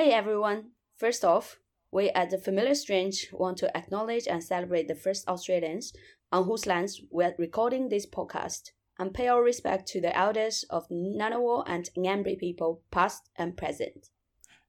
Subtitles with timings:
[0.00, 0.70] Hey everyone!
[0.96, 1.58] First off,
[1.92, 5.92] we at the Familiar Strange want to acknowledge and celebrate the first Australians
[6.32, 10.88] on whose lands we're recording this podcast and pay our respect to the elders of
[10.88, 14.08] Ngunnawal and Ngambri people, past and present.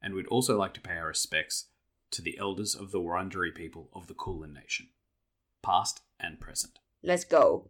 [0.02, 1.68] And we'd also like to pay our respects
[2.09, 4.89] to the elders of the Wurundjeri people of the Kulin Nation,
[5.63, 6.79] past and present.
[7.04, 7.70] Let's go!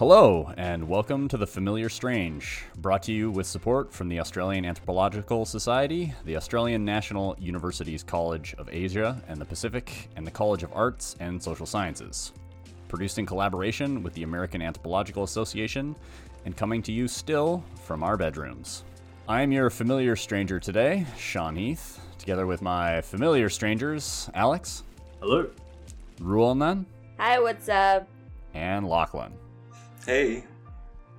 [0.00, 4.64] Hello, and welcome to The Familiar Strange, brought to you with support from the Australian
[4.64, 10.64] Anthropological Society, the Australian National University's College of Asia and the Pacific, and the College
[10.64, 12.32] of Arts and Social Sciences.
[12.88, 15.94] Produced in collaboration with the American Anthropological Association,
[16.44, 18.82] and coming to you still from our bedrooms.
[19.28, 24.82] I am your familiar stranger today, Sean Heath, together with my familiar strangers, Alex,
[25.20, 25.48] Hello.
[26.18, 26.84] Ruonan,
[27.18, 28.08] Hi, what's up?
[28.54, 29.32] and Lachlan.
[30.06, 30.44] Hey.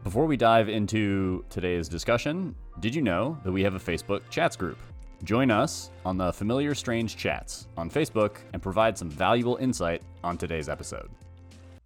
[0.04, 4.56] Before we dive into today's discussion, did you know that we have a Facebook chats
[4.56, 4.78] group?
[5.24, 10.38] Join us on the Familiar Strange Chats on Facebook and provide some valuable insight on
[10.38, 11.10] today's episode.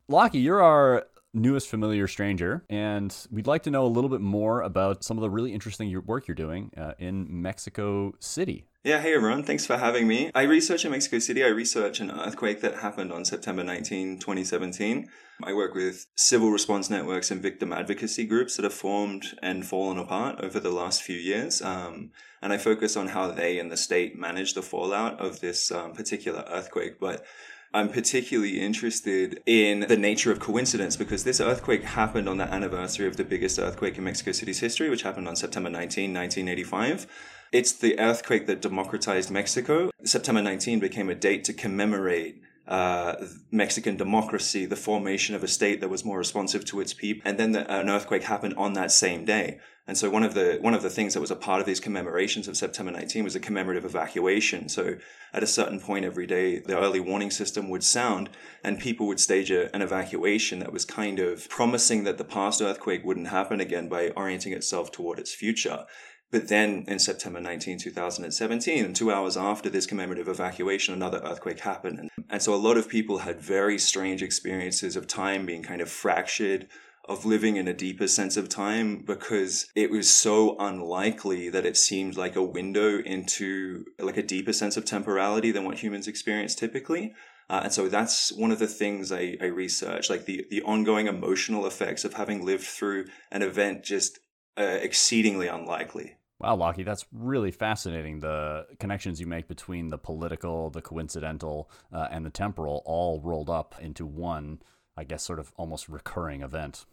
[0.09, 4.61] Lockie, you're our newest familiar stranger, and we'd like to know a little bit more
[4.61, 8.65] about some of the really interesting work you're doing uh, in Mexico City.
[8.83, 10.31] Yeah, hey everyone, thanks for having me.
[10.33, 11.43] I research in Mexico City.
[11.43, 15.09] I research an earthquake that happened on September 19, 2017.
[15.43, 19.97] I work with civil response networks and victim advocacy groups that have formed and fallen
[19.97, 21.61] apart over the last few years.
[21.61, 25.71] Um, and I focus on how they and the state manage the fallout of this
[25.71, 26.99] um, particular earthquake.
[26.99, 27.25] But
[27.71, 33.05] I'm particularly interested in the nature of coincidence because this earthquake happened on the anniversary
[33.05, 37.05] of the biggest earthquake in Mexico City's history, which happened on September 19, 1985.
[37.51, 39.91] It's the earthquake that democratized Mexico.
[40.03, 43.15] September 19 became a date to commemorate uh,
[43.51, 47.23] Mexican democracy, the formation of a state that was more responsive to its people.
[47.25, 49.59] And then the, an earthquake happened on that same day.
[49.87, 51.79] And so one of the one of the things that was a part of these
[51.79, 54.69] commemorations of September 19 was a commemorative evacuation.
[54.69, 54.97] So
[55.33, 58.29] at a certain point every day, the early warning system would sound,
[58.63, 62.61] and people would stage a, an evacuation that was kind of promising that the past
[62.61, 65.87] earthquake wouldn't happen again by orienting itself toward its future.
[66.31, 71.61] But then in September 19, 2017, and two hours after this commemorative evacuation, another earthquake
[71.61, 71.99] happened.
[71.99, 75.81] And, and so a lot of people had very strange experiences of time being kind
[75.81, 76.67] of fractured,
[77.05, 81.75] of living in a deeper sense of time because it was so unlikely that it
[81.75, 86.53] seemed like a window into like a deeper sense of temporality than what humans experience
[86.53, 87.15] typically.
[87.49, 91.07] Uh, and so that's one of the things I, I research, like the, the ongoing
[91.07, 94.19] emotional effects of having lived through an event just
[94.55, 96.18] uh, exceedingly unlikely.
[96.39, 98.21] Wow, Lockie, that's really fascinating.
[98.21, 103.49] The connections you make between the political, the coincidental, uh, and the temporal all rolled
[103.49, 104.61] up into one,
[104.95, 106.85] I guess, sort of almost recurring event.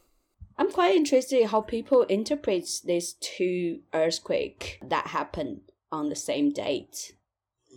[0.58, 5.60] I'm quite interested in how people interpret these two earthquake that happened
[5.92, 7.14] on the same date.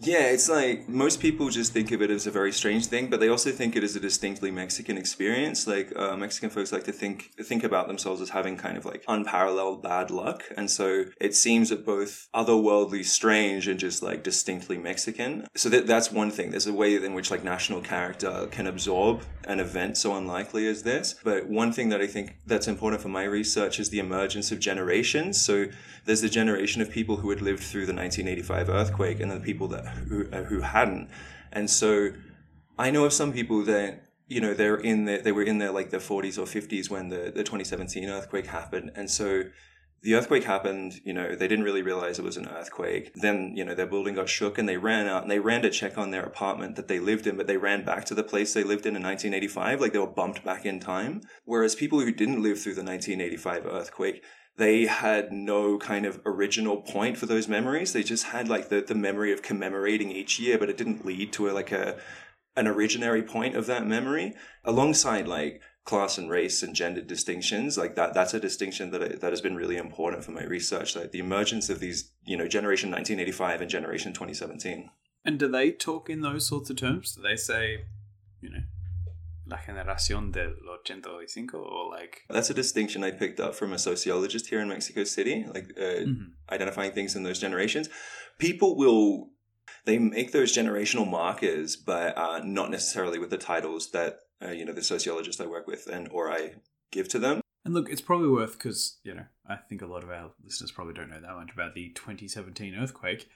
[0.02, 3.20] Yeah, it's like most people just think of it as a very strange thing, but
[3.20, 5.68] they also think it is a distinctly Mexican experience.
[5.68, 9.04] Like uh, Mexican folks like to think think about themselves as having kind of like
[9.08, 14.78] unparalleled bad luck, and so it seems that both otherworldly strange and just like distinctly
[14.78, 15.48] Mexican.
[15.56, 16.52] So that that's one thing.
[16.52, 20.84] There's a way in which like national character can absorb an event so unlikely as
[20.84, 21.16] this.
[21.24, 24.60] But one thing that I think that's important for my research is the emergence of
[24.60, 25.42] generations.
[25.42, 25.66] So
[26.06, 29.46] there's the generation of people who had lived through the 1985 earthquake, and then the
[29.46, 31.09] people that who uh, who hadn't.
[31.51, 32.11] And so
[32.77, 35.72] I know of some people that you know they're in their, they were in their
[35.72, 39.44] like their 40s or 50s when the the 2017 earthquake happened, and so
[40.01, 43.11] the earthquake happened, you know, they didn't really realize it was an earthquake.
[43.16, 45.69] Then, you know, their building got shook and they ran out and they ran to
[45.69, 48.53] check on their apartment that they lived in, but they ran back to the place
[48.53, 51.21] they lived in in 1985, like they were bumped back in time.
[51.44, 54.23] Whereas people who didn't live through the 1985 earthquake,
[54.59, 57.94] they had no kind of original point for those memories.
[57.94, 61.34] They just had like the, the memory of commemorating each year, but it didn't lead
[61.34, 61.98] to a, like a,
[62.56, 64.36] an originary point of that memory.
[64.63, 69.31] Alongside like class and race and gender distinctions like that that's a distinction that that
[69.31, 72.92] has been really important for my research like the emergence of these you know generation
[72.92, 74.88] 1985 and generation 2017
[75.25, 77.16] and do they talk in those sorts of terms?
[77.16, 77.86] Do they say
[78.42, 78.62] you know
[79.50, 84.48] la generación del 85 or like that's a distinction i picked up from a sociologist
[84.48, 86.31] here in mexico city like uh, mm-hmm.
[86.51, 87.90] identifying things in those generations
[88.38, 89.30] people will
[89.86, 94.66] they make those generational markers but uh, not necessarily with the titles that uh, you
[94.66, 96.56] know the sociologist I work with and or I
[96.92, 97.42] give to them.
[97.66, 100.72] And look, it's probably worth because you know I think a lot of our listeners
[100.72, 103.30] probably don't know that much about the 2017 earthquake.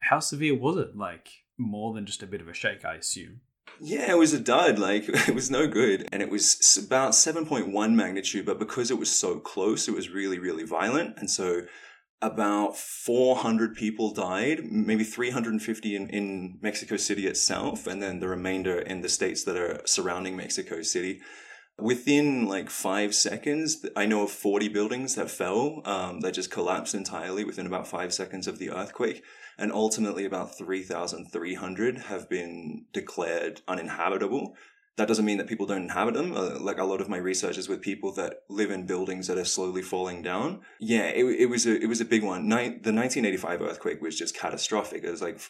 [0.00, 0.96] How severe was it?
[0.96, 3.40] Like, more than just a bit of a shake, I assume.
[3.80, 4.78] Yeah, it was a dud.
[4.78, 8.46] Like it was no good, and it was about seven point one magnitude.
[8.46, 11.62] But because it was so close, it was really, really violent, and so
[12.22, 18.78] about 400 people died, maybe 350 in, in Mexico City itself, and then the remainder
[18.78, 21.20] in the states that are surrounding Mexico City.
[21.78, 26.94] Within like five seconds, I know of 40 buildings that fell, um, that just collapsed
[26.94, 29.24] entirely within about five seconds of the earthquake.
[29.58, 34.54] And ultimately, about 3,300 have been declared uninhabitable
[34.96, 36.36] that doesn't mean that people don't inhabit them.
[36.36, 39.38] Uh, like a lot of my research is with people that live in buildings that
[39.38, 40.60] are slowly falling down.
[40.80, 42.48] Yeah, it, it was a it was a big one.
[42.48, 45.02] The 1985 earthquake was just catastrophic.
[45.02, 45.40] It was like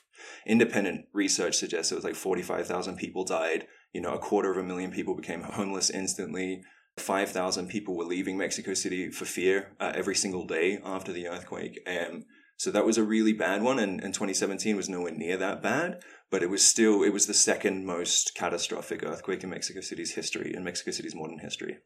[0.46, 3.66] independent research suggests it was like 45,000 people died.
[3.92, 6.62] You know, a quarter of a million people became homeless instantly.
[6.98, 11.80] 5,000 people were leaving Mexico City for fear uh, every single day after the earthquake.
[11.86, 12.24] And
[12.58, 13.78] so that was a really bad one.
[13.78, 17.34] And, and 2017 was nowhere near that bad but it was still it was the
[17.34, 21.76] second most catastrophic earthquake in Mexico City's history in Mexico City's modern history.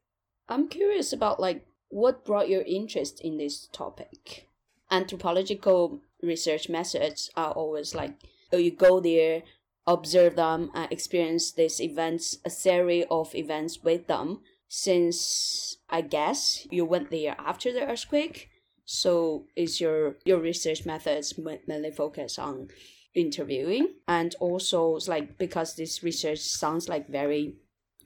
[0.48, 4.48] I'm curious about like what brought your interest in this topic.
[4.90, 8.14] Anthropological research methods are always like
[8.52, 9.42] oh, you go there,
[9.84, 14.40] observe them, and experience these events, a series of events with them.
[14.68, 18.50] Since I guess you went there after the earthquake,
[18.84, 21.34] so is your your research methods
[21.66, 22.68] mainly focused on
[23.16, 27.56] interviewing and also like because this research sounds like very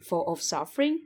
[0.00, 1.00] full of suffering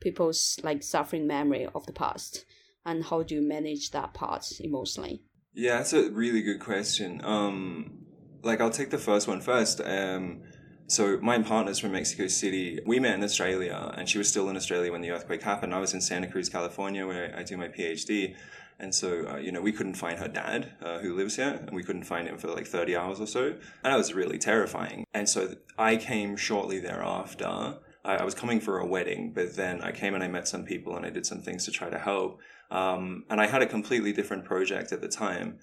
[0.00, 2.44] people's like suffering memory of the past
[2.84, 5.22] and how do you manage that part emotionally
[5.52, 7.98] yeah that's a really good question um
[8.42, 10.42] like i'll take the first one first um
[10.88, 12.78] so my partner's from Mexico City.
[12.84, 15.72] We met in Australia, and she was still in Australia when the earthquake happened.
[15.72, 18.34] I was in Santa Cruz, California, where I do my PhD.
[18.82, 21.70] And so, uh, you know, we couldn't find her dad uh, who lives here, and
[21.70, 23.46] we couldn't find him for like 30 hours or so.
[23.46, 25.04] And that was really terrifying.
[25.14, 27.78] And so I came shortly thereafter.
[28.04, 30.64] I, I was coming for a wedding, but then I came and I met some
[30.64, 32.40] people and I did some things to try to help.
[32.72, 35.60] Um, and I had a completely different project at the time.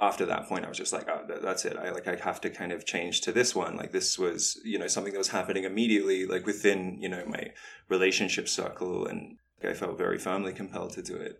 [0.00, 1.76] After that point, I was just like, oh, that's it.
[1.76, 3.76] I like, I have to kind of change to this one.
[3.76, 7.52] Like, this was, you know, something that was happening immediately, like within, you know, my
[7.88, 9.06] relationship circle.
[9.06, 11.38] And I felt very firmly compelled to do it.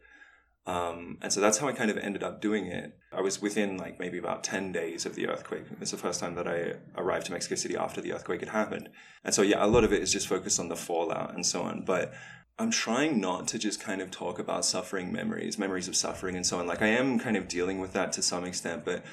[0.67, 2.99] Um, and so that's how I kind of ended up doing it.
[3.13, 5.65] I was within like maybe about 10 days of the earthquake.
[5.81, 8.89] It's the first time that I arrived to Mexico City after the earthquake had happened.
[9.25, 11.63] And so, yeah, a lot of it is just focused on the fallout and so
[11.63, 11.83] on.
[11.85, 12.13] But
[12.59, 16.45] I'm trying not to just kind of talk about suffering memories, memories of suffering and
[16.45, 16.67] so on.
[16.67, 19.05] Like I am kind of dealing with that to some extent, but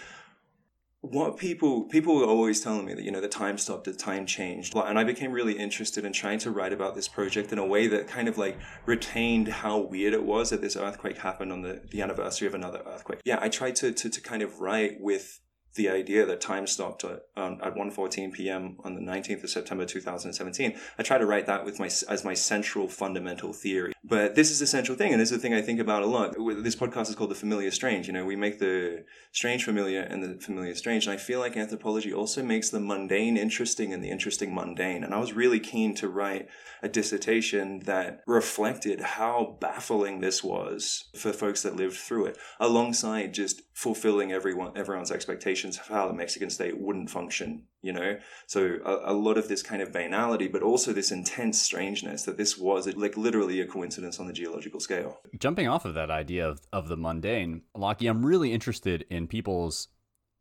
[1.04, 4.26] what people people were always telling me that you know the time stopped the time
[4.26, 4.74] changed.
[4.74, 7.88] And i became really interested in trying to write about this project in a way
[7.88, 11.82] that kind of like retained how weird it was that this earthquake happened on the,
[11.92, 13.20] the anniversary of another earthquake.
[13.26, 15.42] Yeah i tried to, to, to kind of write with
[15.76, 18.78] the idea that time stopped at, um, at 1.14 p.m.
[18.84, 20.76] on the 19th of September 2017.
[20.98, 23.94] I try to write that with my as my central fundamental theory.
[24.04, 26.36] But this is a central thing, and it's a thing I think about a lot.
[26.62, 28.08] This podcast is called The Familiar Strange.
[28.08, 31.58] You know, we make the strange familiar and the familiar strange, and I feel like
[31.58, 35.04] anthropology also makes the mundane interesting and the interesting mundane.
[35.04, 36.50] And I was really keen to write
[36.82, 43.34] a dissertation that reflected how baffling this was for folks that lived through it, alongside
[43.34, 47.64] just fulfilling everyone everyone's expectations of how the Mexican state wouldn't function.
[47.82, 48.18] You know,
[48.48, 52.38] so a, a lot of this kind of banality, but also this intense strangeness that
[52.38, 55.20] this was like literally a coincidence on the geological scale.
[55.38, 59.90] Jumping off of that idea of, of the mundane, Lockie, I'm really interested in people's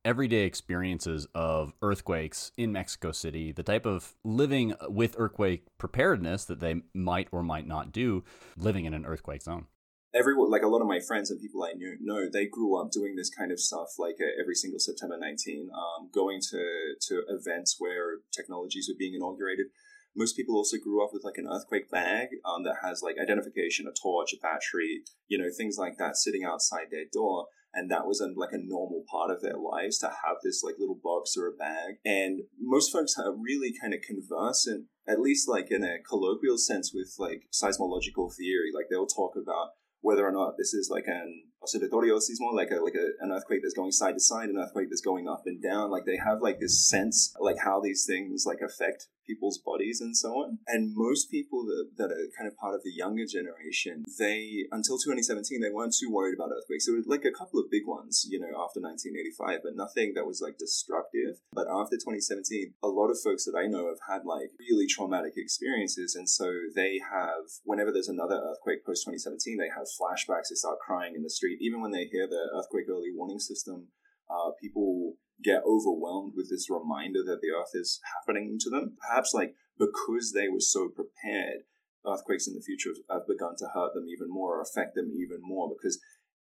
[0.05, 6.61] everyday experiences of earthquakes in Mexico City, the type of living with earthquake preparedness that
[6.61, 8.25] they might or might not do
[8.57, 9.67] living in an earthquake zone
[10.15, 12.91] everyone like a lot of my friends and people i knew know they grew up
[12.91, 16.63] doing this kind of stuff like uh, every single september 19 um, going to
[17.01, 19.67] to events where technologies were being inaugurated.
[20.15, 23.87] Most people also grew up with like an earthquake bag um, that has like identification
[23.87, 28.07] a torch a battery you know things like that sitting outside their door and that
[28.07, 31.35] was a, like a normal part of their lives to have this like little box
[31.39, 31.95] or a bag.
[32.05, 36.93] And most folks are really kind of conversant at least like in a colloquial sense
[36.95, 39.71] with like seismological theory like they'll talk about
[40.03, 43.61] whether or not this is like an oscilatorio sismo, like a like a, an earthquake
[43.63, 45.91] that's going side to side, an earthquake that's going up and down.
[45.91, 50.17] Like they have like this sense, like how these things like affect people's bodies and
[50.17, 50.59] so on.
[50.69, 54.99] And most people that, that are kind of part of the younger generation, they, until
[54.99, 56.87] 2017, they weren't too worried about earthquakes.
[56.87, 60.27] There were like a couple of big ones, you know, after 1985, but nothing that
[60.27, 61.41] was like destructive.
[61.53, 65.35] But after 2017, a lot of folks that I know have had like really traumatic
[65.37, 66.15] experiences.
[66.15, 70.51] And so they have, whenever there's another earthquake post 2017, they have flashbacks.
[70.51, 71.59] They start crying in the street.
[71.61, 73.89] Even when they hear the earthquake early warning system,
[74.31, 78.97] uh, people get overwhelmed with this reminder that the earth is happening to them.
[79.01, 81.65] Perhaps like because they were so prepared,
[82.07, 85.39] earthquakes in the future have begun to hurt them even more or affect them even
[85.41, 86.01] more because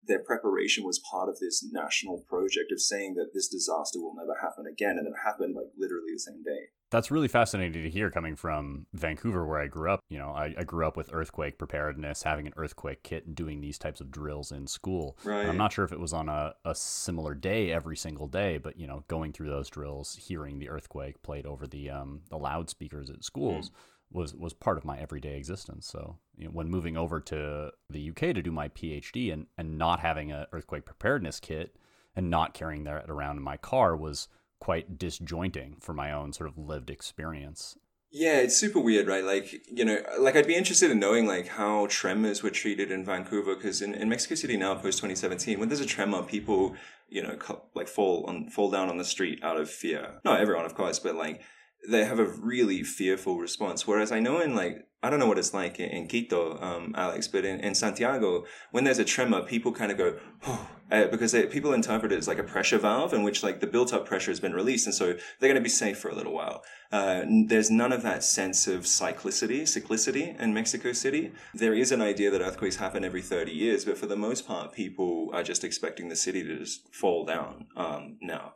[0.05, 4.39] their preparation was part of this national project of saying that this disaster will never
[4.41, 8.11] happen again and it happened like literally the same day that's really fascinating to hear
[8.11, 11.59] coming from vancouver where i grew up you know i, I grew up with earthquake
[11.59, 15.47] preparedness having an earthquake kit and doing these types of drills in school right.
[15.49, 18.79] i'm not sure if it was on a, a similar day every single day but
[18.79, 23.11] you know going through those drills hearing the earthquake played over the um, the loudspeakers
[23.11, 23.75] at schools mm
[24.13, 25.87] was was part of my everyday existence.
[25.87, 29.79] So you know, when moving over to the UK to do my PhD and and
[29.79, 31.77] not having an earthquake preparedness kit
[32.15, 34.29] and not carrying that around in my car was
[34.63, 37.77] quite disjointing for my own sort of lived experience.
[38.13, 39.25] Yeah, it's super weird, right?
[39.25, 43.05] Like, you know, like I'd be interested in knowing like how tremors were treated in
[43.05, 46.77] Vancouver because in, in Mexico City now post 2017, when there's a tremor, people,
[47.09, 47.37] you know,
[47.75, 50.21] like fall on fall down on the street out of fear.
[50.25, 51.43] Not everyone, of course, but like
[51.89, 53.87] they have a really fearful response.
[53.87, 56.95] Whereas I know in like, I don't know what it's like in, in Quito, um,
[56.97, 61.07] Alex, but in, in Santiago, when there's a tremor, people kind of go, oh, uh,
[61.07, 63.93] because they, people interpret it as like a pressure valve in which like the built
[63.93, 64.87] up pressure has been released.
[64.87, 65.07] And so
[65.41, 66.63] they're going to be safe for a little while.
[66.93, 71.33] Uh, there's none of that sense of cyclicity, cyclicity in Mexico City.
[71.53, 74.73] There is an idea that earthquakes happen every 30 years, but for the most part,
[74.73, 78.53] people are just expecting the city to just fall down um, now.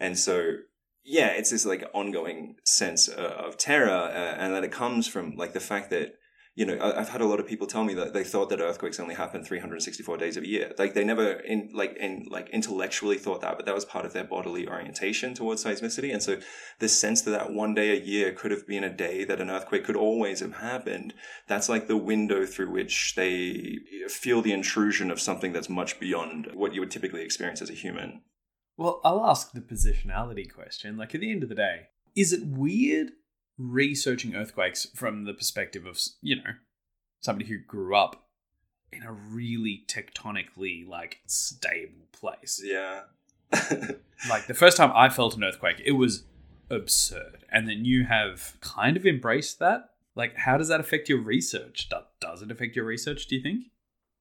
[0.00, 0.56] And so
[1.06, 5.36] yeah, it's this like ongoing sense uh, of terror, uh, and that it comes from
[5.36, 6.14] like the fact that
[6.56, 8.98] you know I've had a lot of people tell me that they thought that earthquakes
[8.98, 10.72] only happen 364 days of a year.
[10.76, 14.14] Like they never in like in like intellectually thought that, but that was part of
[14.14, 16.40] their bodily orientation towards seismicity, and so
[16.80, 19.48] the sense that that one day a year could have been a day that an
[19.48, 21.14] earthquake could always have happened.
[21.46, 26.48] That's like the window through which they feel the intrusion of something that's much beyond
[26.54, 28.22] what you would typically experience as a human.
[28.76, 30.96] Well, I'll ask the positionality question.
[30.96, 33.12] Like, at the end of the day, is it weird
[33.58, 36.52] researching earthquakes from the perspective of, you know,
[37.20, 38.28] somebody who grew up
[38.92, 42.60] in a really tectonically, like, stable place?
[42.62, 43.02] Yeah.
[44.28, 46.24] like, the first time I felt an earthquake, it was
[46.68, 47.44] absurd.
[47.50, 49.90] And then you have kind of embraced that.
[50.14, 51.88] Like, how does that affect your research?
[52.20, 53.66] Does it affect your research, do you think?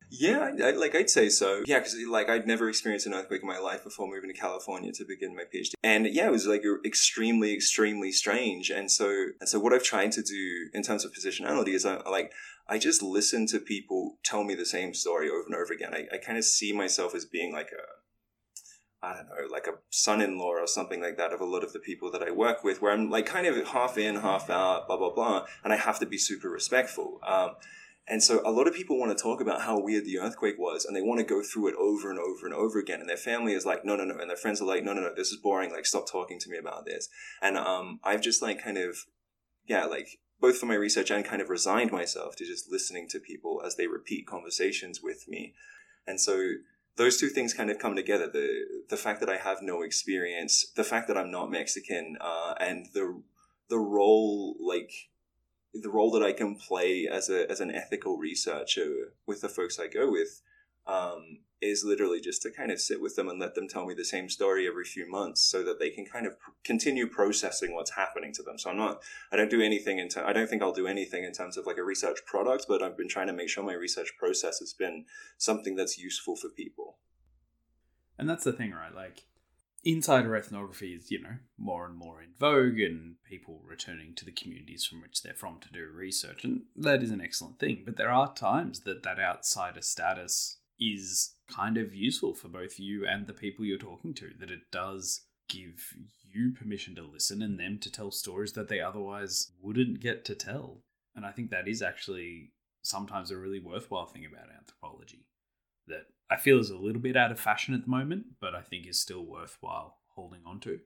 [0.09, 1.63] Yeah, I, like I'd say so.
[1.65, 4.91] Yeah, because like I'd never experienced an earthquake in my life before moving to California
[4.93, 8.69] to begin my PhD, and yeah, it was like extremely, extremely strange.
[8.69, 11.97] And so, and so, what I've tried to do in terms of positionality is I
[12.09, 12.31] like
[12.67, 15.93] I just listen to people tell me the same story over and over again.
[15.93, 19.75] I, I kind of see myself as being like a I don't know, like a
[19.89, 22.81] son-in-law or something like that of a lot of the people that I work with,
[22.81, 25.99] where I'm like kind of half in, half out, blah blah blah, and I have
[25.99, 27.19] to be super respectful.
[27.25, 27.51] Um,
[28.07, 30.85] and so a lot of people want to talk about how weird the earthquake was
[30.85, 32.99] and they want to go through it over and over and over again.
[32.99, 34.17] And their family is like, no, no, no.
[34.19, 35.71] And their friends are like, no, no, no, this is boring.
[35.71, 37.09] Like, stop talking to me about this.
[37.41, 38.97] And, um, I've just like kind of,
[39.65, 43.19] yeah, like both for my research and kind of resigned myself to just listening to
[43.19, 45.55] people as they repeat conversations with me.
[46.05, 46.51] And so
[46.97, 48.29] those two things kind of come together.
[48.31, 52.53] The, the fact that I have no experience, the fact that I'm not Mexican, uh,
[52.59, 53.23] and the,
[53.67, 54.91] the role, like,
[55.81, 59.79] the role that I can play as a as an ethical researcher with the folks
[59.79, 60.41] I go with
[60.87, 63.93] um, is literally just to kind of sit with them and let them tell me
[63.93, 67.73] the same story every few months, so that they can kind of pr- continue processing
[67.73, 68.57] what's happening to them.
[68.57, 69.01] So I'm not,
[69.31, 71.77] I don't do anything in, I don't think I'll do anything in terms of like
[71.77, 75.05] a research product, but I've been trying to make sure my research process has been
[75.37, 76.97] something that's useful for people.
[78.17, 78.93] And that's the thing, right?
[78.93, 79.23] Like
[79.85, 84.31] insider ethnography is, you know, more and more in vogue and people returning to the
[84.31, 86.43] communities from which they're from to do research.
[86.43, 87.83] And that is an excellent thing.
[87.85, 93.07] But there are times that that outsider status is kind of useful for both you
[93.07, 97.59] and the people you're talking to, that it does give you permission to listen and
[97.59, 100.81] them to tell stories that they otherwise wouldn't get to tell.
[101.15, 102.51] And I think that is actually
[102.81, 105.24] sometimes a really worthwhile thing about anthropology
[105.87, 108.61] that I feel is a little bit out of fashion at the moment, but I
[108.61, 110.79] think is still worthwhile holding on to.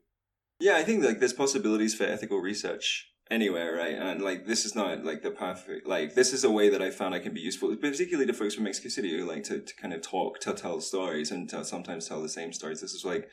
[0.60, 3.96] Yeah, I think like there's possibilities for ethical research anywhere, right?
[3.96, 6.92] And like this is not like the perfect like this is a way that I
[6.92, 9.76] found I can be useful, particularly to folks from Mexico City who like to, to
[9.76, 12.82] kind of talk, to tell stories and to sometimes tell the same stories.
[12.82, 13.30] This is like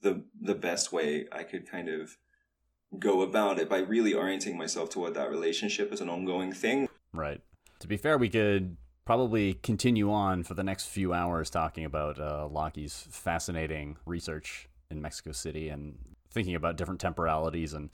[0.00, 2.16] the the best way I could kind of
[2.98, 6.88] go about it by really orienting myself toward that relationship as an ongoing thing.
[7.12, 7.40] Right.
[7.80, 12.18] To be fair, we could probably continue on for the next few hours talking about
[12.18, 12.48] uh,
[13.10, 15.98] fascinating research in Mexico City and
[16.30, 17.90] thinking about different temporalities and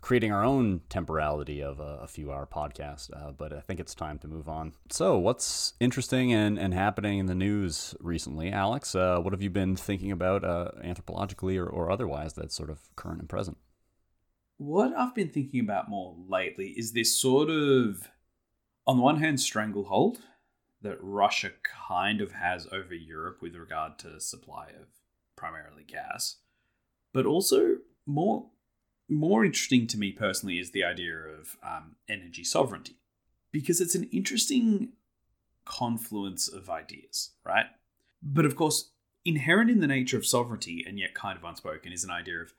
[0.00, 3.10] creating our own temporality of a, a few hour podcast.
[3.14, 4.72] Uh, but I think it's time to move on.
[4.90, 8.94] So, what's interesting and, and happening in the news recently, Alex?
[8.94, 12.80] Uh, what have you been thinking about uh, anthropologically or, or otherwise that's sort of
[12.96, 13.58] current and present?
[14.56, 18.08] What I've been thinking about more lately is this sort of,
[18.86, 20.20] on the one hand, stranglehold
[20.82, 21.50] that Russia
[21.88, 24.88] kind of has over Europe with regard to supply of
[25.36, 26.36] primarily gas.
[27.12, 28.46] But also more
[29.08, 32.96] more interesting to me personally is the idea of um, energy sovereignty
[33.50, 34.90] because it's an interesting
[35.66, 37.66] confluence of ideas, right?
[38.22, 38.90] But of course,
[39.24, 42.54] inherent in the nature of sovereignty and yet kind of unspoken is an idea of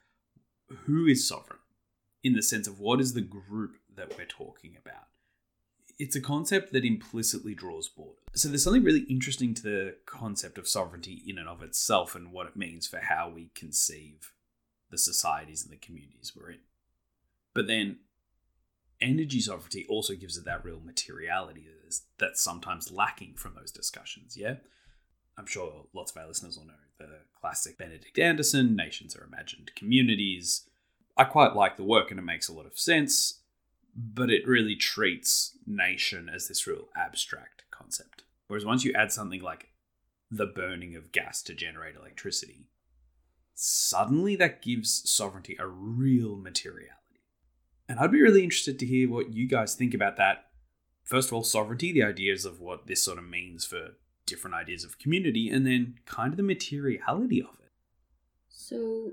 [0.86, 1.60] who is sovereign
[2.24, 5.08] in the sense of what is the group that we're talking about
[6.00, 8.24] it's a concept that implicitly draws borders.
[8.34, 12.32] So there's something really interesting to the concept of sovereignty in and of itself and
[12.32, 14.32] what it means for how we conceive
[14.90, 16.60] the societies and the communities we're in.
[17.54, 17.98] But then
[19.02, 21.68] energy sovereignty also gives it that real materiality
[22.18, 24.56] that's sometimes lacking from those discussions, yeah?
[25.38, 29.72] I'm sure lots of our listeners will know the classic Benedict Anderson, Nations Are Imagined
[29.76, 30.68] Communities.
[31.18, 33.42] I quite like the work and it makes a lot of sense
[33.96, 38.24] but it really treats nation as this real abstract concept.
[38.48, 39.70] Whereas once you add something like
[40.30, 42.68] the burning of gas to generate electricity,
[43.54, 46.98] suddenly that gives sovereignty a real materiality.
[47.88, 50.46] And I'd be really interested to hear what you guys think about that.
[51.04, 53.96] First of all, sovereignty, the ideas of what this sort of means for
[54.26, 57.72] different ideas of community, and then kind of the materiality of it.
[58.48, 59.12] So,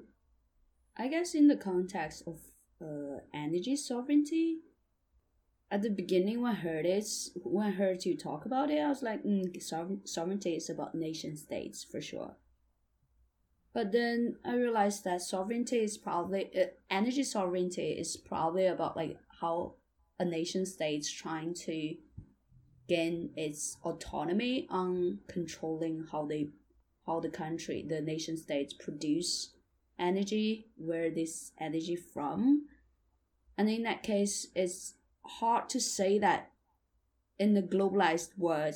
[0.97, 2.39] I guess in the context of
[2.81, 4.59] uh, energy sovereignty,
[5.71, 7.07] at the beginning when I heard it,
[7.45, 9.57] when I heard you talk about it, I was like, mm,
[10.05, 12.37] sovereignty is about nation states for sure.
[13.73, 19.17] But then I realized that sovereignty is probably uh, energy sovereignty is probably about like
[19.41, 19.75] how
[20.19, 21.95] a nation state's trying to
[22.89, 26.49] gain its autonomy on controlling how they
[27.07, 29.55] how the country the nation states produce
[29.99, 32.67] energy where this energy from
[33.57, 36.51] and in that case it's hard to say that
[37.39, 38.75] in the globalized world,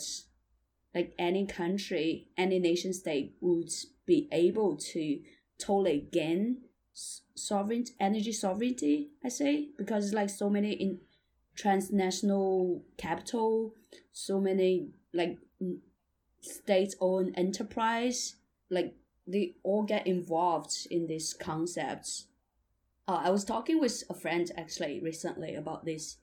[0.95, 3.71] like any country, any nation state would
[4.07, 5.21] be able to
[5.59, 6.59] totally gain
[7.35, 9.11] sovereign energy sovereignty.
[9.25, 11.01] I say because it's like so many in
[11.57, 13.75] transnational capital,
[14.13, 15.39] so many like
[16.41, 18.37] state-owned enterprise,
[18.71, 18.95] like
[19.27, 22.27] they all get involved in these concepts.
[23.07, 26.17] Uh, I was talking with a friend actually recently about this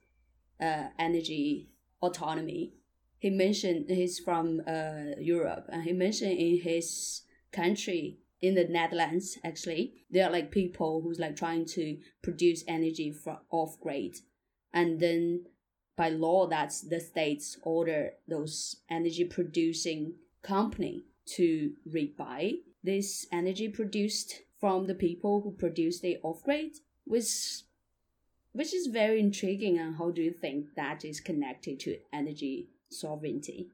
[0.62, 1.68] uh, energy
[2.00, 2.74] autonomy.
[3.18, 7.22] He mentioned he's from uh, Europe, and he mentioned in his
[7.52, 13.12] country, in the Netherlands, actually, there are like people who's like trying to produce energy
[13.12, 14.16] from off grid,
[14.72, 15.44] and then
[15.96, 24.42] by law, that's the states order those energy producing company to rebuy this energy produced
[24.58, 26.72] from the people who produce the off grid,
[27.04, 27.62] which
[28.52, 29.78] which is very intriguing.
[29.78, 33.70] And how do you think that is connected to energy sovereignty?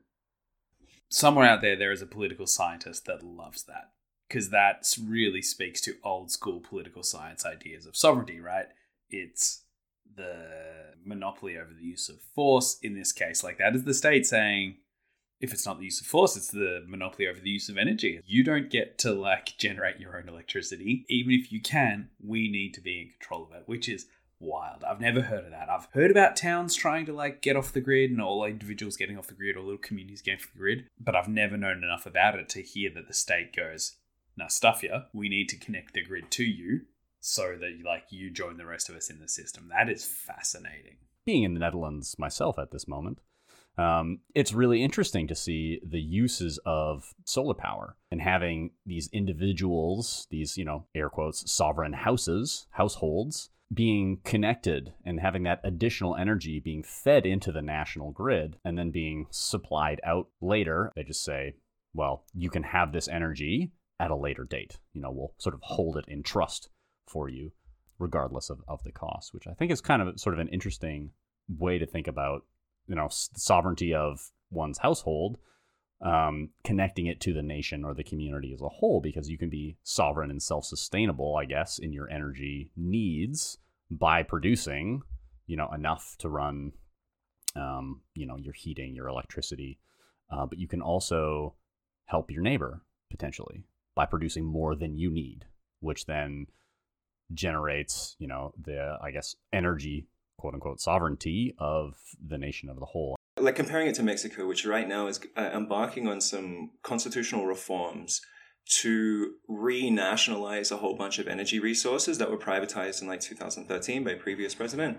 [1.09, 3.93] Somewhere out there, there is a political scientist that loves that
[4.29, 8.67] because that really speaks to old school political science ideas of sovereignty, right?
[9.09, 9.65] It's
[10.17, 10.47] the
[11.05, 13.43] monopoly over the use of force in this case.
[13.43, 14.77] Like, that is the state saying,
[15.41, 18.21] if it's not the use of force, it's the monopoly over the use of energy.
[18.27, 21.07] You don't get to like generate your own electricity.
[21.09, 24.07] Even if you can, we need to be in control of it, which is
[24.41, 24.85] wild.
[24.85, 25.69] I've never heard of that.
[25.69, 29.19] I've heard about towns trying to like get off the grid and all individuals getting
[29.19, 32.07] off the grid or little communities getting off the grid, but I've never known enough
[32.07, 33.97] about it to hear that the state goes,
[34.37, 35.03] "Now stuff you.
[35.13, 36.87] We need to connect the grid to you
[37.21, 40.99] so that like you join the rest of us in the system." That is fascinating.
[41.25, 43.21] Being in the Netherlands myself at this moment,
[43.77, 50.27] um, it's really interesting to see the uses of solar power and having these individuals,
[50.31, 56.59] these, you know, air quotes, sovereign houses, households being connected and having that additional energy
[56.59, 60.93] being fed into the national grid and then being supplied out later.
[60.97, 61.55] They just say,
[61.93, 64.79] well, you can have this energy at a later date.
[64.93, 66.71] You know, we'll sort of hold it in trust
[67.07, 67.53] for you,
[67.99, 71.11] regardless of, of the cost, which I think is kind of sort of an interesting
[71.49, 72.45] way to think about,
[72.87, 75.39] you know, sovereignty of one's household
[76.01, 79.51] um, connecting it to the nation or the community as a whole, because you can
[79.51, 83.59] be sovereign and self sustainable, I guess, in your energy needs
[83.91, 85.03] by producing,
[85.47, 86.73] you know, enough to run,
[87.57, 89.79] um, you know, your heating, your electricity.
[90.31, 91.55] Uh, but you can also
[92.05, 95.47] help your neighbor potentially by producing more than you need,
[95.81, 96.47] which then
[97.33, 100.07] generates, you know, the I guess energy
[100.39, 103.18] quote unquote sovereignty of the nation of the whole.
[103.41, 108.21] Like comparing it to Mexico, which right now is uh, embarking on some constitutional reforms
[108.69, 114.15] to renationalize a whole bunch of energy resources that were privatized in like 2013 by
[114.15, 114.99] previous president.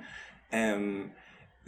[0.52, 1.12] Um,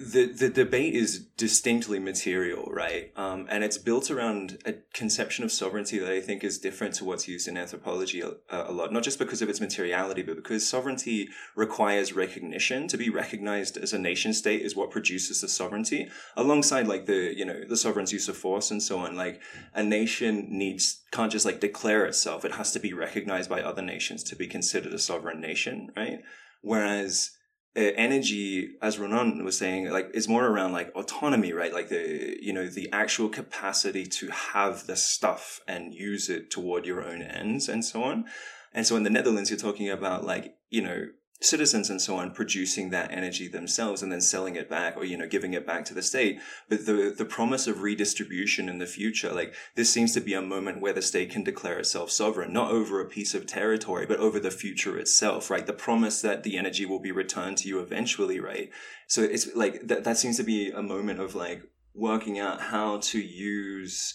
[0.01, 3.11] the the debate is distinctly material, right?
[3.15, 7.05] Um, and it's built around a conception of sovereignty that I think is different to
[7.05, 8.91] what's used in anthropology a, a, lot.
[8.91, 12.87] Not just because of its materiality, but because sovereignty requires recognition.
[12.87, 17.33] To be recognized as a nation state is what produces the sovereignty, alongside like the
[17.35, 19.15] you know the sovereign's use of force and so on.
[19.15, 19.41] Like
[19.73, 23.81] a nation needs can't just like declare itself; it has to be recognized by other
[23.81, 26.21] nations to be considered a sovereign nation, right?
[26.61, 27.31] Whereas
[27.75, 31.73] energy, as Ruonan was saying, like is more around like autonomy, right?
[31.73, 36.85] Like the you know the actual capacity to have the stuff and use it toward
[36.85, 38.25] your own ends and so on.
[38.73, 41.05] And so in the Netherlands, you're talking about like you know
[41.41, 45.17] citizens and so on producing that energy themselves and then selling it back or you
[45.17, 46.39] know giving it back to the state.
[46.69, 50.41] But the the promise of redistribution in the future like this seems to be a
[50.41, 54.19] moment where the state can declare itself sovereign not over a piece of territory but
[54.19, 55.65] over the future itself right?
[55.65, 58.69] The promise that the energy will be returned to you eventually right?
[59.07, 62.97] So it's like that that seems to be a moment of like working out how
[62.97, 64.13] to use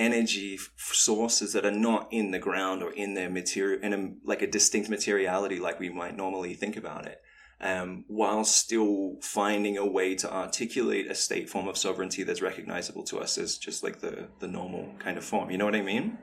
[0.00, 4.42] energy sources that are not in the ground or in their material in a, like
[4.42, 7.20] a distinct materiality like we might normally think about it
[7.60, 13.04] um, while still finding a way to articulate a state form of sovereignty that's recognizable
[13.04, 15.50] to us as just like the the normal kind of form.
[15.50, 16.18] You know what i mean?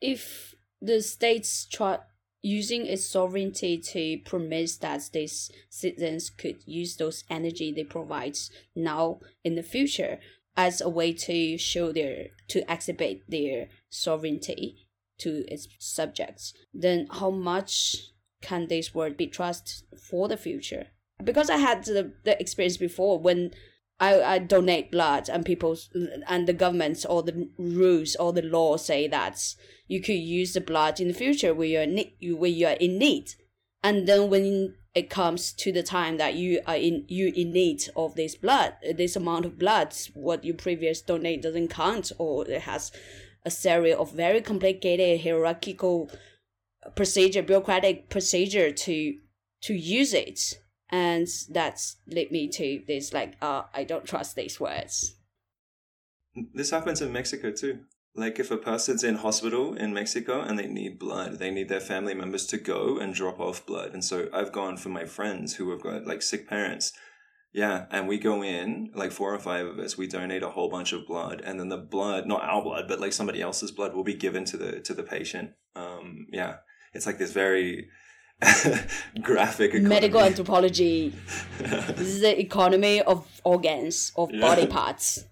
[0.00, 1.98] If the states try
[2.42, 8.36] using its sovereignty to promise that these citizens could use those energy they provide
[8.74, 10.18] now in the future
[10.56, 14.86] as a way to show their to exhibit their sovereignty
[15.18, 16.52] to its subjects.
[16.74, 17.96] Then how much
[18.42, 20.88] can this word be trusted for the future?
[21.22, 23.52] Because i had the, the experience before when
[24.00, 25.76] I, I donate blood and people
[26.26, 29.54] and the governments or the rules or the law say that
[29.86, 33.34] you could use the blood in the future when you're when you're in need.
[33.84, 37.82] And then when it comes to the time that you are in you in need
[37.96, 38.74] of this blood.
[38.94, 42.92] This amount of blood what you previous donate doesn't count or it has
[43.44, 46.10] a series of very complicated hierarchical
[46.94, 49.18] procedure bureaucratic procedure to
[49.62, 50.58] to use it.
[50.90, 55.14] And that's led me to this like uh i don't trust these words.
[56.54, 57.80] This happens in mexico too
[58.14, 61.80] like if a person's in hospital in Mexico and they need blood, they need their
[61.80, 63.94] family members to go and drop off blood.
[63.94, 66.92] And so I've gone for my friends who have got like sick parents.
[67.54, 70.70] Yeah, and we go in, like four or five of us, we donate a whole
[70.70, 73.94] bunch of blood, and then the blood, not our blood, but like somebody else's blood
[73.94, 75.50] will be given to the to the patient.
[75.76, 76.56] Um, yeah.
[76.94, 77.88] It's like this very
[79.22, 79.88] graphic economy.
[79.88, 81.14] medical anthropology.
[81.58, 84.40] this is the economy of organs, of yeah.
[84.40, 85.24] body parts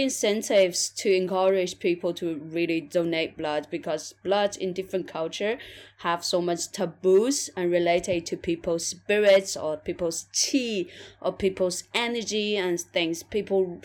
[0.00, 5.58] incentives to encourage people to really donate blood because blood in different culture
[5.98, 10.86] have so much taboos and related to people's spirits or people's chi
[11.20, 13.22] or people's energy and things.
[13.22, 13.80] People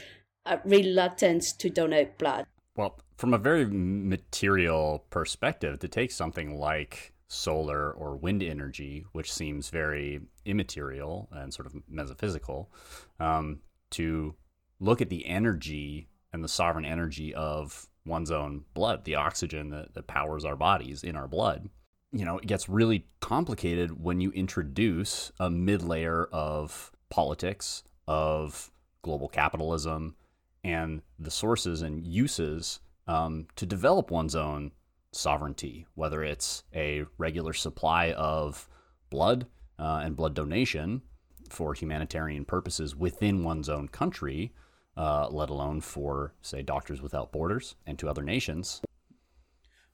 [0.46, 2.46] are reluctant to donate blood.
[2.76, 9.34] Well from a very material perspective to take something like solar or wind energy which
[9.34, 12.72] seems very immaterial and sort of metaphysical
[13.20, 14.34] um, to
[14.80, 19.94] look at the energy and the sovereign energy of one's own blood, the oxygen that,
[19.94, 21.70] that powers our bodies in our blood.
[22.12, 28.72] You know, it gets really complicated when you introduce a mid layer of politics, of
[29.02, 30.16] global capitalism,
[30.64, 34.72] and the sources and uses um, to develop one's own
[35.12, 38.68] sovereignty, whether it's a regular supply of
[39.10, 39.48] blood
[39.80, 41.02] uh, and blood donation
[41.50, 44.54] for humanitarian purposes within one's own country,
[44.98, 48.82] uh, let alone for, say, Doctors Without Borders and to other nations.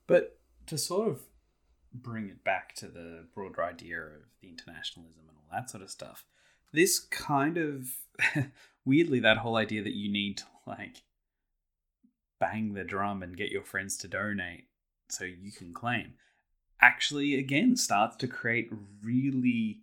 [0.07, 1.21] But to sort of
[1.93, 5.91] bring it back to the broader idea of the internationalism and all that sort of
[5.91, 6.25] stuff,
[6.71, 7.89] this kind of
[8.85, 11.03] weirdly, that whole idea that you need to like
[12.39, 14.65] bang the drum and get your friends to donate
[15.09, 16.13] so you can claim
[16.81, 18.69] actually again starts to create
[19.01, 19.81] really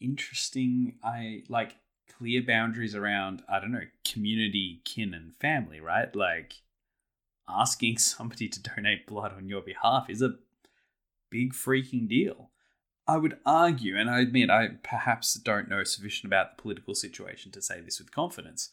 [0.00, 1.76] interesting i like
[2.18, 6.14] clear boundaries around, I don't know, community, kin, and family, right?
[6.14, 6.54] Like
[7.48, 10.36] asking somebody to donate blood on your behalf is a
[11.30, 12.50] big freaking deal.
[13.08, 17.52] I would argue, and I admit I perhaps don't know sufficient about the political situation
[17.52, 18.70] to say this with confidence,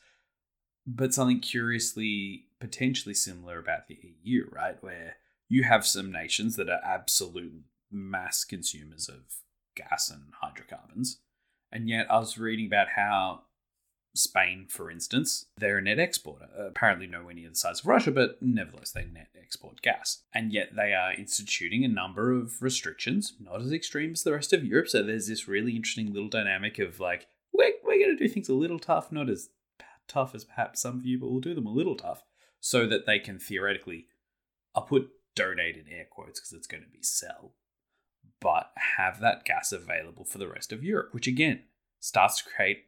[0.88, 4.82] but something curiously, potentially similar about the EU, right?
[4.82, 5.18] Where
[5.50, 9.22] you have some nations that are absolute mass consumers of
[9.76, 11.20] gas and hydrocarbons.
[11.74, 13.42] And yet, I was reading about how
[14.14, 16.48] Spain, for instance, they're a net exporter.
[16.56, 20.22] Apparently, nowhere near the size of Russia, but nevertheless, they net export gas.
[20.36, 24.54] And yet, they are instituting a number of restrictions, not as extreme as the rest
[24.54, 24.88] of Europe.
[24.88, 28.50] So, there's this really interesting little dynamic of like, we're, we're going to do things
[28.50, 29.50] a little tough, not as
[30.08, 32.24] tough as perhaps some of you, but we'll do them a little tough
[32.60, 34.08] so that they can theoretically,
[34.76, 37.56] I'll put donate in air quotes because it's going to be sell,
[38.40, 41.62] but have that gas available for the rest of Europe, which again
[42.00, 42.86] starts to create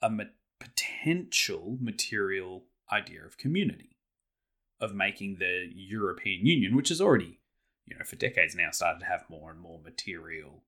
[0.00, 0.24] a ma-
[0.60, 3.96] potential material idea of community,
[4.80, 7.40] of making the European Union, which has already,
[7.86, 10.62] you know, for decades now started to have more and more material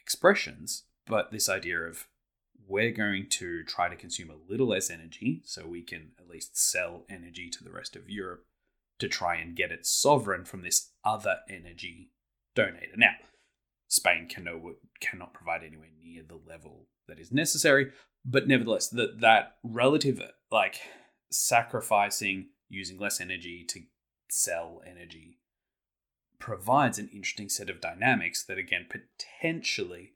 [0.00, 2.06] expressions, but this idea of
[2.66, 6.58] we're going to try to consume a little less energy so we can at least
[6.58, 8.44] sell energy to the rest of Europe
[8.98, 12.10] to try and get it sovereign from this other energy
[12.58, 12.96] donator.
[12.96, 13.12] Now,
[13.88, 17.92] Spain can no, cannot provide anywhere near the level that is necessary,
[18.24, 20.80] but nevertheless, that that relative like
[21.30, 23.80] sacrificing using less energy to
[24.30, 25.38] sell energy
[26.38, 30.12] provides an interesting set of dynamics that again potentially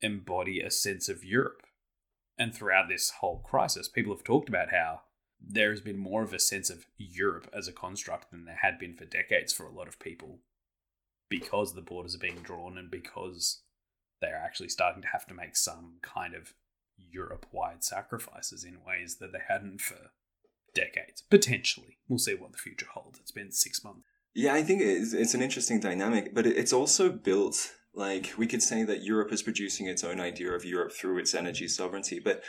[0.00, 1.62] embody a sense of Europe.
[2.36, 5.02] And throughout this whole crisis, people have talked about how
[5.40, 8.78] there has been more of a sense of Europe as a construct than there had
[8.78, 10.40] been for decades for a lot of people
[11.38, 13.62] because the borders are being drawn and because
[14.20, 16.54] they're actually starting to have to make some kind of
[16.96, 20.12] Europe wide sacrifices in ways that they hadn't for
[20.74, 21.22] decades.
[21.22, 21.98] Potentially.
[22.08, 23.18] We'll see what the future holds.
[23.18, 24.06] It's been six months.
[24.32, 28.62] Yeah, I think it's, it's an interesting dynamic, but it's also built like we could
[28.62, 32.42] say that Europe is producing its own idea of Europe through its energy sovereignty, but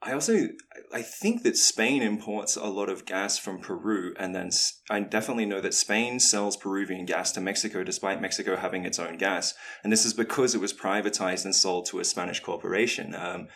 [0.00, 0.48] I also
[0.92, 4.50] I think that Spain imports a lot of gas from Peru, and then
[4.88, 9.16] I definitely know that Spain sells Peruvian gas to Mexico, despite Mexico having its own
[9.16, 13.14] gas, and this is because it was privatized and sold to a Spanish corporation.
[13.14, 13.48] Um,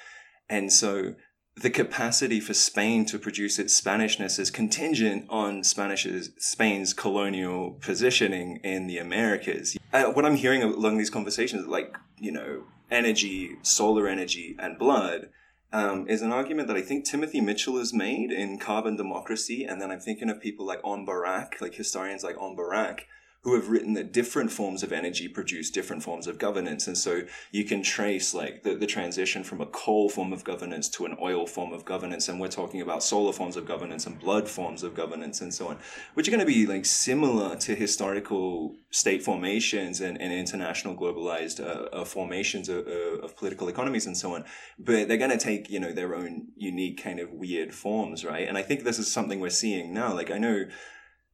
[0.49, 1.15] and so
[1.57, 8.59] the capacity for Spain to produce its Spanishness is contingent on Spanish's Spain's colonial positioning
[8.65, 9.77] in the Americas.
[9.93, 15.29] Uh, what I'm hearing along these conversations, like you know, energy, solar energy, and blood
[15.73, 19.65] um, is an argument that I think Timothy Mitchell has made in Carbon Democracy.
[19.65, 23.07] And then I'm thinking of people like On Barak, like historians like On Barak,
[23.45, 26.87] who have written that different forms of energy produce different forms of governance.
[26.87, 30.89] And so you can trace like the, the transition from a coal form of governance
[30.91, 32.29] to an oil form of governance.
[32.29, 35.69] And we're talking about solar forms of governance and blood forms of governance and so
[35.69, 35.79] on,
[36.15, 41.59] which are going to be like similar to historical state formations and, and international globalized
[41.59, 44.45] uh, uh, formations of, uh, of political economies and so on.
[44.79, 48.47] But they're going to take, you know, their own unique kind of weird forms, right?
[48.47, 50.15] And I think this is something we're seeing now.
[50.15, 50.67] Like I know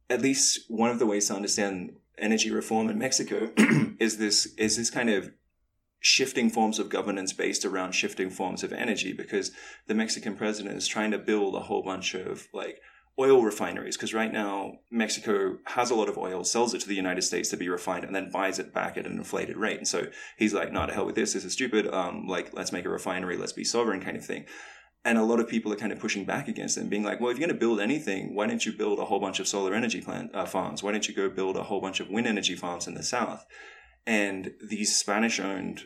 [0.09, 3.51] at least one of the ways to understand energy reform in Mexico
[3.99, 5.31] is this is this kind of
[6.01, 9.51] shifting forms of governance based around shifting forms of energy because
[9.87, 12.79] the Mexican president is trying to build a whole bunch of like
[13.19, 16.95] oil refineries because right now Mexico has a lot of oil, sells it to the
[16.95, 19.77] United States to be refined, and then buys it back at an inflated rate.
[19.77, 21.33] And so he's like, "Not to hell with this.
[21.33, 21.93] This is stupid.
[21.93, 23.35] Um, like let's make a refinery.
[23.35, 24.45] Let's be sovereign," kind of thing.
[25.05, 27.31] And a lot of people are kind of pushing back against and being like, well,
[27.31, 29.73] if you're going to build anything, why don't you build a whole bunch of solar
[29.73, 30.83] energy plant uh, farms?
[30.83, 33.45] Why don't you go build a whole bunch of wind energy farms in the south?
[34.05, 35.83] And these Spanish owned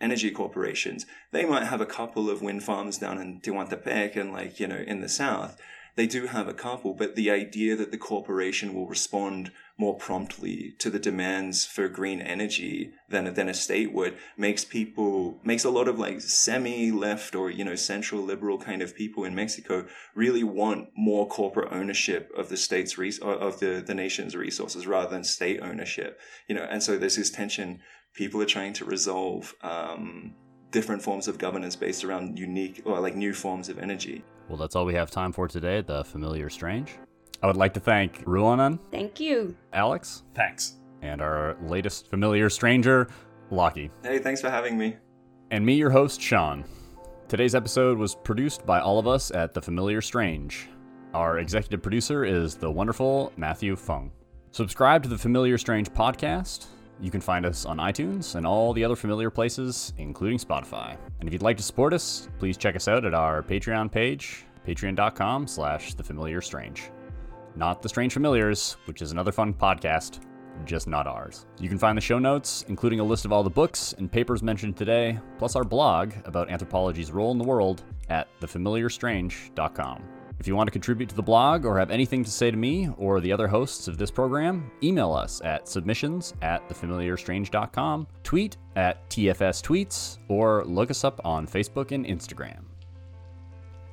[0.00, 4.60] energy corporations, they might have a couple of wind farms down in Tehuantepec and like,
[4.60, 5.60] you know, in the south.
[5.98, 10.76] They do have a couple, but the idea that the corporation will respond more promptly
[10.78, 15.70] to the demands for green energy than than a state would makes people makes a
[15.70, 19.88] lot of like semi left or you know central liberal kind of people in Mexico
[20.14, 25.10] really want more corporate ownership of the state's res- of the the nation's resources rather
[25.10, 26.62] than state ownership you know?
[26.70, 27.80] And so there's this tension
[28.14, 30.36] people are trying to resolve um,
[30.70, 34.76] different forms of governance based around unique or like new forms of energy well that's
[34.76, 36.98] all we have time for today the familiar strange
[37.42, 38.78] I would like to thank Ruonan.
[38.90, 39.54] Thank you.
[39.72, 40.24] Alex.
[40.34, 40.74] Thanks.
[41.02, 43.08] And our latest familiar stranger,
[43.50, 43.90] Lockie.
[44.02, 44.96] Hey, thanks for having me.
[45.50, 46.64] And me, your host, Sean.
[47.28, 50.68] Today's episode was produced by all of us at The Familiar Strange.
[51.14, 54.10] Our executive producer is the wonderful Matthew Fung.
[54.50, 56.66] Subscribe to the Familiar Strange podcast.
[57.00, 60.96] You can find us on iTunes and all the other familiar places, including Spotify.
[61.20, 64.44] And if you'd like to support us, please check us out at our Patreon page,
[64.66, 66.90] patreon.com slash the familiar strange
[67.58, 70.20] not The Strange Familiars, which is another fun podcast,
[70.64, 71.46] just not ours.
[71.58, 74.42] You can find the show notes, including a list of all the books and papers
[74.42, 80.02] mentioned today, plus our blog about anthropology's role in the world at thefamiliarstrange.com.
[80.40, 82.88] If you want to contribute to the blog or have anything to say to me
[82.96, 89.08] or the other hosts of this program, email us at submissions at thefamiliarstrange.com, tweet at
[89.10, 92.60] TFS Tweets, or look us up on Facebook and Instagram.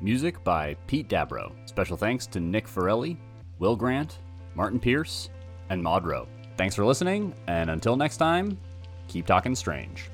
[0.01, 1.51] Music by Pete Dabro.
[1.67, 3.17] Special thanks to Nick Forelli,
[3.57, 4.19] Will Grant,
[4.53, 5.29] Martin Pierce,
[5.69, 6.27] and Maud Rowe.
[6.57, 8.57] Thanks for listening, and until next time,
[9.07, 10.09] keep talking strange.